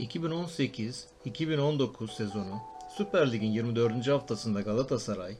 2018-2019 0.00 2.14
sezonu 2.14 2.60
Süper 2.96 3.32
Lig'in 3.32 3.50
24. 3.50 4.08
haftasında 4.08 4.60
Galatasaray 4.60 5.36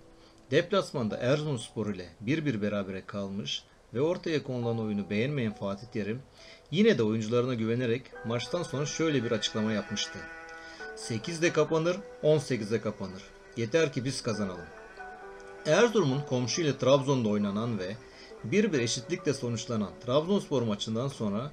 deplasmanda 0.50 1.16
Erzurumspor 1.16 1.94
ile 1.94 2.08
1-1 2.24 2.62
berabere 2.62 3.06
kalmış 3.06 3.64
ve 3.94 4.00
ortaya 4.00 4.42
konulan 4.42 4.80
oyunu 4.80 5.10
beğenmeyen 5.10 5.54
Fatih 5.54 5.86
Terim 5.86 6.22
yine 6.70 6.98
de 6.98 7.02
oyuncularına 7.02 7.54
güvenerek 7.54 8.02
maçtan 8.26 8.62
sonra 8.62 8.86
şöyle 8.86 9.24
bir 9.24 9.30
açıklama 9.30 9.72
yapmıştı. 9.72 10.18
8'de 10.96 11.52
kapanır, 11.52 11.96
18'de 12.22 12.80
kapanır. 12.80 13.22
Yeter 13.56 13.92
ki 13.92 14.04
biz 14.04 14.22
kazanalım. 14.22 14.66
Erzurum'un 15.66 16.20
komşu 16.20 16.62
ile 16.62 16.78
Trabzon'da 16.78 17.28
oynanan 17.28 17.78
ve 17.78 17.96
1-1 18.50 18.80
eşitlikle 18.80 19.34
sonuçlanan 19.34 19.90
Trabzonspor 20.06 20.62
maçından 20.62 21.08
sonra 21.08 21.50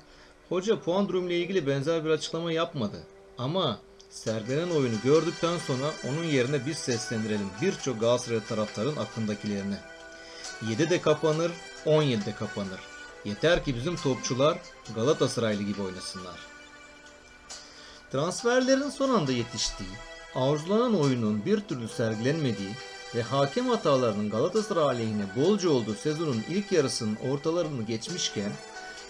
hoca 0.50 0.80
puan 0.80 1.08
durumu 1.08 1.28
ile 1.28 1.40
ilgili 1.40 1.68
benzer 1.68 2.06
bir 2.06 2.10
açıklama 2.10 2.52
yapmadı. 2.52 3.04
Ama 3.38 3.80
sergilenen 4.10 4.70
oyunu 4.70 4.96
gördükten 5.04 5.58
sonra 5.58 5.92
onun 6.10 6.24
yerine 6.24 6.66
biz 6.66 6.78
seslendirelim 6.78 7.50
birçok 7.62 8.00
Galatasaray 8.00 8.44
taraftarın 8.44 8.96
aklındakilerini. 8.96 9.76
7'de 10.64 11.02
kapanır, 11.02 11.52
17'de 11.86 12.36
kapanır. 12.36 12.80
Yeter 13.26 13.64
ki 13.64 13.76
bizim 13.76 13.96
topçular 13.96 14.60
Galatasaraylı 14.96 15.64
gibi 15.64 15.82
oynasınlar. 15.82 16.40
Transferlerin 18.12 18.90
son 18.90 19.10
anda 19.10 19.32
yetiştiği, 19.32 19.90
arzulanan 20.36 21.02
oyunun 21.02 21.46
bir 21.46 21.60
türlü 21.60 21.88
sergilenmediği 21.88 22.70
ve 23.16 23.22
hakem 23.22 23.68
hatalarının 23.68 24.30
Galatasaray 24.30 24.84
aleyhine 24.84 25.26
bolca 25.36 25.70
olduğu 25.70 25.96
sezonun 25.96 26.44
ilk 26.50 26.72
yarısının 26.72 27.18
ortalarını 27.32 27.84
geçmişken 27.84 28.52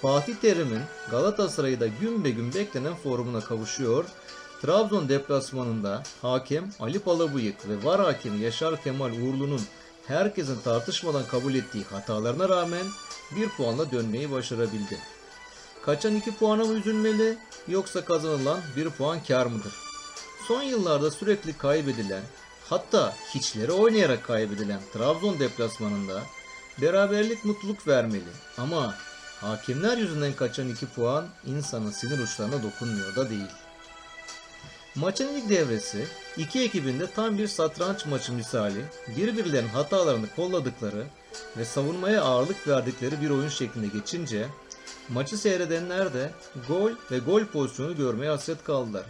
Fatih 0.02 0.36
Terim'in 0.36 0.82
Galatasaray'ı 1.12 1.80
da 1.80 1.88
gün 1.88 2.24
be 2.24 2.30
gün 2.30 2.54
beklenen 2.54 2.96
formuna 2.96 3.40
kavuşuyor. 3.42 4.06
Trabzon 4.62 5.10
deplasmanında 5.10 6.04
hakem 6.22 6.72
Ali 6.80 7.00
Palabıyık 7.00 7.70
ve 7.70 7.84
var 7.84 8.02
hakemi 8.02 8.40
Yaşar 8.40 8.84
Kemal 8.84 9.12
Uğurlu'nun 9.12 9.62
herkesin 10.08 10.60
tartışmadan 10.64 11.24
kabul 11.28 11.56
ettiği 11.56 11.84
hatalarına 11.84 12.50
rağmen 12.50 12.86
bir 13.36 13.50
puanla 13.50 13.92
dönmeyi 13.92 14.32
başarabildi. 14.32 15.00
Kaçan 15.86 16.16
iki 16.16 16.36
puana 16.36 16.66
mı 16.66 16.74
üzülmeli 16.74 17.38
yoksa 17.68 18.06
kazanılan 18.06 18.62
bir 18.76 18.90
puan 18.90 19.24
kar 19.28 19.46
mıdır? 19.46 19.74
Son 20.48 20.62
yıllarda 20.62 21.12
sürekli 21.12 21.58
kaybedilen 21.58 22.24
hatta 22.70 23.14
hiçleri 23.36 23.72
oynayarak 23.72 24.24
kaybedilen 24.24 24.80
Trabzon 24.94 25.40
deplasmanında 25.40 26.22
beraberlik 26.82 27.46
mutluluk 27.46 27.88
vermeli 27.88 28.30
ama 28.58 28.96
hakemler 29.42 29.98
yüzünden 29.98 30.34
kaçan 30.34 30.70
iki 30.70 30.86
puan 30.86 31.26
insanın 31.46 31.92
sinir 31.92 32.20
uçlarına 32.20 32.64
dokunmuyor 32.64 33.16
da 33.16 33.30
değil. 33.30 33.52
Maçın 34.96 35.28
ilk 35.28 35.50
devresi 35.50 36.06
iki 36.38 36.62
ekibin 36.62 37.00
de 37.00 37.12
tam 37.12 37.38
bir 37.38 37.48
satranç 37.48 38.06
maçı 38.06 38.34
misali 38.34 38.86
birbirlerinin 39.18 39.70
hatalarını 39.70 40.28
kolladıkları 40.36 41.04
ve 41.58 41.66
savunmaya 41.66 42.22
ağırlık 42.22 42.68
verdikleri 42.68 43.22
bir 43.22 43.30
oyun 43.30 43.50
şeklinde 43.50 43.88
geçince 43.88 44.46
maçı 45.10 45.38
seyredenler 45.38 46.14
de 46.14 46.32
gol 46.68 46.92
ve 47.12 47.20
gol 47.20 47.46
pozisyonu 47.46 47.96
görmeye 47.96 48.30
hasret 48.30 48.64
kaldılar. 48.64 49.04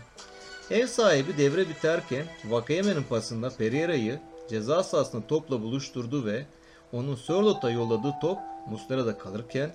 Ev 0.72 0.88
sahibi 0.88 1.38
devre 1.38 1.70
biterken 1.70 2.26
Vakayeme'nin 2.46 3.04
pasında 3.04 3.50
Pereira'yı 3.50 4.20
ceza 4.50 4.84
sahasında 4.84 5.28
topla 5.28 5.62
buluşturdu 5.62 6.26
ve 6.26 6.46
onun 6.92 7.16
Sörlot'a 7.16 7.70
yolladığı 7.70 8.14
top 8.22 8.38
Muslera'da 8.70 9.18
kalırken 9.18 9.72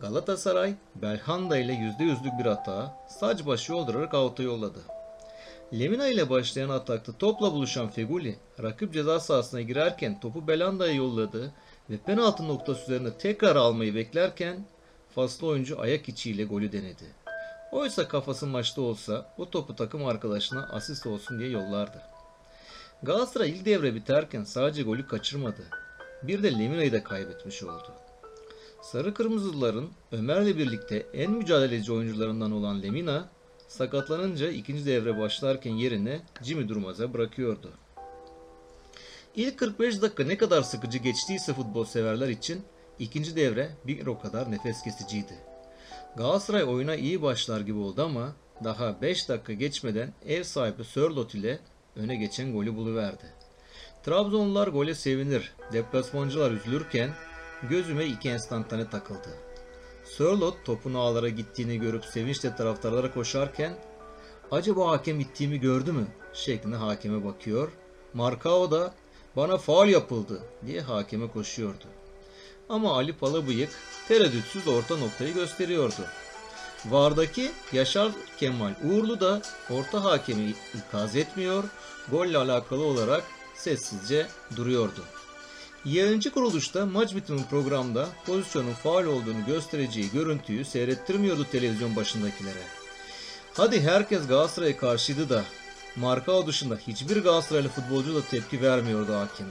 Galatasaray 0.00 0.74
Belhanda 0.94 1.58
ile 1.58 1.72
%100'lük 1.72 2.38
bir 2.38 2.44
hata 2.44 2.94
saç 3.08 3.46
başı 3.46 3.72
yoldurarak 3.72 4.14
out'a 4.14 4.42
yolladı. 4.42 4.78
Lemina 5.72 6.06
ile 6.06 6.30
başlayan 6.30 6.68
atakta 6.68 7.12
topla 7.12 7.52
buluşan 7.52 7.88
Feguli 7.88 8.36
rakip 8.62 8.92
ceza 8.92 9.20
sahasına 9.20 9.60
girerken 9.60 10.20
topu 10.20 10.48
Belanda'ya 10.48 10.92
yolladı 10.94 11.52
ve 11.90 11.96
penaltı 11.96 12.48
noktası 12.48 12.82
üzerinde 12.82 13.18
tekrar 13.18 13.56
almayı 13.56 13.94
beklerken 13.94 14.64
faslı 15.14 15.46
oyuncu 15.46 15.80
ayak 15.80 16.08
içiyle 16.08 16.44
golü 16.44 16.72
denedi. 16.72 17.04
Oysa 17.72 18.08
kafası 18.08 18.46
maçta 18.46 18.82
olsa 18.82 19.34
o 19.38 19.50
topu 19.50 19.76
takım 19.76 20.06
arkadaşına 20.06 20.68
asist 20.72 21.06
olsun 21.06 21.38
diye 21.38 21.50
yollardı. 21.50 22.02
Galatasaray 23.02 23.50
ilk 23.50 23.64
devre 23.64 23.94
biterken 23.94 24.44
sadece 24.44 24.82
golü 24.82 25.06
kaçırmadı. 25.06 25.62
Bir 26.22 26.42
de 26.42 26.52
Lemina'yı 26.52 26.92
da 26.92 27.04
kaybetmiş 27.04 27.62
oldu. 27.62 27.92
Sarı 28.82 29.14
Kırmızılıların 29.14 29.88
Ömer'le 30.12 30.58
birlikte 30.58 31.06
en 31.14 31.30
mücadeleci 31.30 31.92
oyuncularından 31.92 32.52
olan 32.52 32.82
Lemina 32.82 33.28
sakatlanınca 33.68 34.50
ikinci 34.50 34.86
devre 34.86 35.18
başlarken 35.18 35.72
yerine 35.72 36.20
Jimmy 36.42 36.68
Durmaz'a 36.68 37.12
bırakıyordu. 37.12 37.70
İlk 39.34 39.58
45 39.58 40.02
dakika 40.02 40.24
ne 40.24 40.36
kadar 40.36 40.62
sıkıcı 40.62 40.98
geçtiyse 40.98 41.54
futbol 41.54 41.84
severler 41.84 42.28
için 42.28 42.62
ikinci 42.98 43.36
devre 43.36 43.70
bir 43.86 44.06
o 44.06 44.18
kadar 44.18 44.50
nefes 44.50 44.82
kesiciydi. 44.82 45.34
Galatasaray 46.16 46.64
oyuna 46.64 46.94
iyi 46.94 47.22
başlar 47.22 47.60
gibi 47.60 47.78
oldu 47.78 48.02
ama 48.02 48.32
daha 48.64 49.02
5 49.02 49.28
dakika 49.28 49.52
geçmeden 49.52 50.12
ev 50.26 50.42
sahibi 50.42 50.84
Sörlot 50.84 51.34
ile 51.34 51.58
öne 51.96 52.16
geçen 52.16 52.52
golü 52.52 52.76
buluverdi. 52.76 53.24
Trabzonlular 54.02 54.68
gole 54.68 54.94
sevinir, 54.94 55.52
deplasmancılar 55.72 56.50
üzülürken 56.50 57.10
gözüme 57.62 58.06
iki 58.06 58.28
enstantane 58.28 58.90
takıldı. 58.90 59.28
Sörlot 60.04 60.64
topun 60.64 60.94
ağlara 60.94 61.28
gittiğini 61.28 61.78
görüp 61.78 62.04
sevinçle 62.04 62.56
taraftarlara 62.56 63.14
koşarken 63.14 63.78
acaba 64.50 64.90
hakem 64.90 65.20
ittiğimi 65.20 65.60
gördü 65.60 65.92
mü 65.92 66.06
şeklinde 66.32 66.76
hakeme 66.76 67.24
bakıyor. 67.24 67.68
Markao 68.14 68.70
da 68.70 68.94
bana 69.36 69.56
faul 69.58 69.88
yapıldı 69.88 70.42
diye 70.66 70.80
hakeme 70.80 71.28
koşuyordu. 71.28 71.84
Ama 72.68 72.94
Ali 72.94 73.12
Palabıyık 73.12 73.70
tereddütsüz 74.08 74.68
orta 74.68 74.96
noktayı 74.96 75.34
gösteriyordu. 75.34 76.02
Vardaki 76.86 77.50
Yaşar 77.72 78.12
Kemal 78.38 78.74
Uğurlu 78.84 79.20
da 79.20 79.42
orta 79.70 80.04
hakemi 80.04 80.54
ikaz 80.74 81.16
etmiyor, 81.16 81.64
golle 82.10 82.38
alakalı 82.38 82.84
olarak 82.84 83.24
sessizce 83.54 84.26
duruyordu. 84.56 85.04
Yayıncı 85.84 86.30
kuruluşta 86.30 86.86
maç 86.86 87.14
bitimi 87.16 87.44
programda 87.50 88.08
pozisyonun 88.26 88.72
faal 88.72 89.04
olduğunu 89.04 89.46
göstereceği 89.46 90.10
görüntüyü 90.10 90.64
seyrettirmiyordu 90.64 91.46
televizyon 91.52 91.96
başındakilere. 91.96 92.62
Hadi 93.54 93.80
herkes 93.80 94.26
Galatasaray'a 94.26 94.76
karşıydı 94.76 95.28
da 95.28 95.44
Markao 95.96 96.46
dışında 96.46 96.76
hiçbir 96.76 97.16
Galatasaraylı 97.16 97.68
futbolcu 97.68 98.14
da 98.14 98.22
tepki 98.22 98.62
vermiyordu 98.62 99.14
hakeme. 99.14 99.50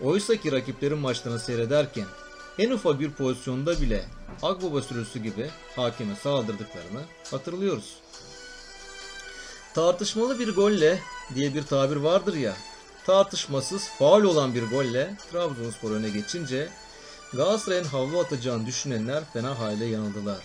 Oysa 0.00 0.36
ki 0.36 0.52
rakiplerin 0.52 0.98
maçlarını 0.98 1.38
seyrederken 1.38 2.06
en 2.58 2.70
ufak 2.70 3.00
bir 3.00 3.10
pozisyonda 3.10 3.80
bile 3.80 4.04
Akbaba 4.42 4.82
sürüsü 4.82 5.18
gibi 5.18 5.50
hakeme 5.76 6.16
saldırdıklarını 6.16 7.00
hatırlıyoruz. 7.30 7.96
Tartışmalı 9.74 10.38
bir 10.38 10.54
golle 10.54 10.98
diye 11.34 11.54
bir 11.54 11.62
tabir 11.62 11.96
vardır 11.96 12.34
ya, 12.34 12.56
tartışmasız 13.08 13.88
faul 13.88 14.22
olan 14.22 14.54
bir 14.54 14.62
golle 14.62 15.16
Trabzonspor 15.32 15.90
öne 15.90 16.08
geçince 16.08 16.68
Galatasaray'ın 17.32 17.84
havlu 17.84 18.20
atacağını 18.20 18.66
düşünenler 18.66 19.24
fena 19.32 19.58
halde 19.58 19.84
yanıldılar. 19.84 20.38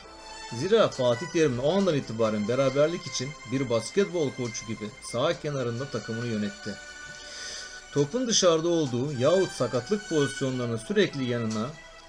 Zira 0.60 0.88
Fatih 0.88 1.28
Terim'in 1.34 1.58
o 1.58 1.78
andan 1.78 1.96
itibaren 1.96 2.48
beraberlik 2.48 3.08
için 3.08 3.30
bir 3.52 3.70
basketbol 3.70 4.30
koçu 4.32 4.66
gibi 4.68 4.90
sağ 5.12 5.40
kenarında 5.40 5.86
takımını 5.86 6.28
yönetti. 6.28 6.76
Topun 7.92 8.28
dışarıda 8.28 8.70
olduğu 8.70 9.12
yahut 9.20 9.52
sakatlık 9.52 10.10
pozisyonlarının 10.10 10.78
sürekli 10.78 11.30
yanına 11.30 11.68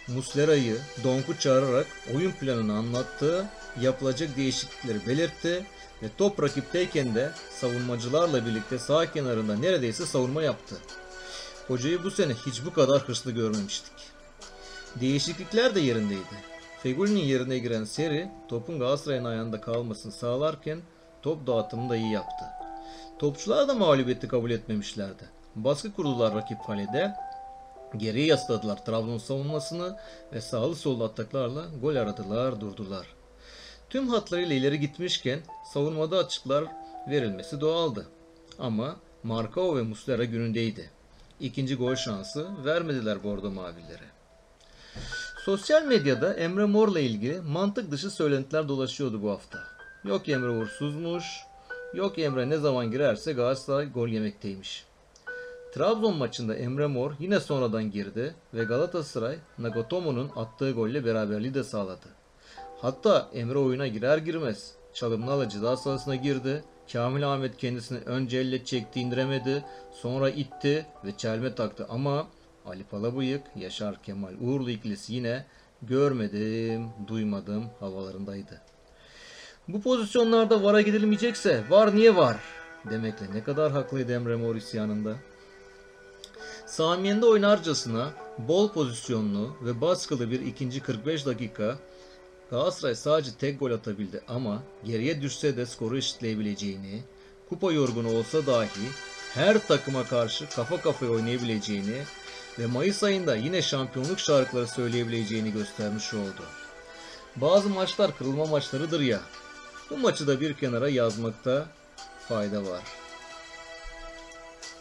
Muslera'yı, 0.08 0.76
Donk'u 1.04 1.38
çağırarak 1.38 1.86
oyun 2.14 2.32
planını 2.32 2.76
anlattı, 2.76 3.46
yapılacak 3.80 4.36
değişiklikleri 4.36 5.06
belirtti 5.06 5.66
ve 6.02 6.06
top 6.18 6.42
rakipteyken 6.42 7.14
de 7.14 7.30
savunmacılarla 7.50 8.46
birlikte 8.46 8.78
sağ 8.78 9.12
kenarında 9.12 9.56
neredeyse 9.56 10.06
savunma 10.06 10.42
yaptı. 10.42 10.76
Hocayı 11.68 12.04
bu 12.04 12.10
sene 12.10 12.32
hiç 12.46 12.64
bu 12.64 12.72
kadar 12.72 13.02
hırslı 13.02 13.30
görmemiştik. 13.30 13.92
Değişiklikler 15.00 15.74
de 15.74 15.80
yerindeydi. 15.80 16.54
Fegüli'nin 16.82 17.24
yerine 17.24 17.58
giren 17.58 17.84
Seri 17.84 18.30
topun 18.48 18.78
Galatasaray'ın 18.78 19.24
ayağında 19.24 19.60
kalmasını 19.60 20.12
sağlarken 20.12 20.80
top 21.22 21.46
dağıtımını 21.46 21.90
da 21.90 21.96
iyi 21.96 22.12
yaptı. 22.12 22.44
Topçular 23.18 23.68
da 23.68 23.74
mağlubiyeti 23.74 24.28
kabul 24.28 24.50
etmemişlerdi. 24.50 25.24
Baskı 25.56 25.92
kurdular 25.92 26.34
rakip 26.34 26.64
kalede. 26.66 27.14
Geriye 27.96 28.26
yasladılar 28.26 28.84
Trabzon 28.84 29.18
savunmasını 29.18 29.96
ve 30.32 30.40
sağlı 30.40 30.76
sollu 30.76 31.04
ataklarla 31.04 31.64
gol 31.82 31.96
aradılar 31.96 32.60
durdular. 32.60 33.06
Tüm 33.90 34.08
hatlarıyla 34.08 34.56
ileri 34.56 34.80
gitmişken 34.80 35.40
savunmada 35.72 36.18
açıklar 36.18 36.64
verilmesi 37.08 37.60
doğaldı. 37.60 38.06
Ama 38.58 38.96
Markao 39.22 39.76
ve 39.76 39.82
Muslera 39.82 40.24
günündeydi. 40.24 40.90
İkinci 41.40 41.74
gol 41.74 41.94
şansı 41.94 42.64
vermediler 42.64 43.24
Bordo 43.24 43.50
Mavilere. 43.50 44.14
Sosyal 45.44 45.84
medyada 45.84 46.34
Emre 46.34 46.64
Mor'la 46.64 47.00
ilgili 47.00 47.40
mantık 47.40 47.90
dışı 47.90 48.10
söylentiler 48.10 48.68
dolaşıyordu 48.68 49.22
bu 49.22 49.30
hafta. 49.30 49.58
Yok 50.04 50.28
Emre 50.28 50.48
uğursuzmuş. 50.48 51.24
Yok 51.94 52.18
Emre 52.18 52.50
ne 52.50 52.56
zaman 52.58 52.90
girerse 52.90 53.32
Galatasaray 53.32 53.92
gol 53.92 54.08
yemekteymiş. 54.08 54.84
Trabzon 55.74 56.16
maçında 56.16 56.54
Emre 56.54 56.86
Mor 56.86 57.12
yine 57.18 57.40
sonradan 57.40 57.90
girdi 57.90 58.34
ve 58.54 58.64
Galatasaray 58.64 59.36
Nagatomo'nun 59.58 60.30
attığı 60.36 60.72
golle 60.72 61.04
beraberliği 61.04 61.54
de 61.54 61.64
sağladı. 61.64 62.06
Hatta 62.80 63.28
Emre 63.34 63.58
oyuna 63.58 63.86
girer 63.86 64.18
girmez 64.18 64.72
çalımlarla 64.92 65.48
ceza 65.48 65.76
sahasına 65.76 66.16
girdi. 66.16 66.64
Kamil 66.92 67.32
Ahmet 67.32 67.56
kendisini 67.56 67.98
önce 67.98 68.38
elle 68.38 68.64
çekti 68.64 69.00
indiremedi. 69.00 69.64
Sonra 69.92 70.30
itti 70.30 70.86
ve 71.04 71.16
çelme 71.16 71.54
taktı 71.54 71.86
ama 71.88 72.26
Ali 72.66 72.84
Palabıyık, 72.84 73.42
Yaşar 73.56 74.02
Kemal 74.02 74.32
Uğurlu 74.40 74.70
ikilisi 74.70 75.14
yine 75.14 75.44
görmedim, 75.82 76.88
duymadım 77.06 77.64
havalarındaydı. 77.80 78.60
Bu 79.68 79.82
pozisyonlarda 79.82 80.62
VAR'a 80.62 80.80
gidilmeyecekse 80.80 81.64
VAR 81.70 81.96
niye 81.96 82.16
var? 82.16 82.36
Demekle 82.90 83.26
ne 83.34 83.44
kadar 83.44 83.72
haklıydı 83.72 84.12
Emre 84.12 84.36
Mor 84.36 84.56
isyanında. 84.56 85.14
Samiye'nde 86.66 87.26
oynarcasına 87.26 88.12
bol 88.38 88.72
pozisyonlu 88.72 89.56
ve 89.62 89.80
baskılı 89.80 90.30
bir 90.30 90.40
ikinci 90.40 90.80
45 90.80 91.26
dakika 91.26 91.78
Galatasaray 92.50 92.94
sadece 92.94 93.30
tek 93.40 93.60
gol 93.60 93.70
atabildi 93.70 94.20
ama 94.28 94.62
geriye 94.84 95.22
düşse 95.22 95.56
de 95.56 95.66
skoru 95.66 95.98
eşitleyebileceğini, 95.98 97.02
kupa 97.48 97.72
yorgunu 97.72 98.16
olsa 98.16 98.46
dahi 98.46 98.88
her 99.34 99.66
takıma 99.66 100.04
karşı 100.04 100.48
kafa 100.48 100.80
kafaya 100.80 101.12
oynayabileceğini 101.12 102.02
ve 102.58 102.66
Mayıs 102.66 103.02
ayında 103.02 103.36
yine 103.36 103.62
şampiyonluk 103.62 104.20
şarkıları 104.20 104.66
söyleyebileceğini 104.66 105.52
göstermiş 105.52 106.14
oldu. 106.14 106.42
Bazı 107.36 107.68
maçlar 107.68 108.18
kırılma 108.18 108.46
maçlarıdır 108.46 109.00
ya. 109.00 109.20
Bu 109.90 109.96
maçı 109.96 110.26
da 110.26 110.40
bir 110.40 110.54
kenara 110.54 110.88
yazmakta 110.88 111.66
fayda 112.28 112.66
var. 112.66 113.03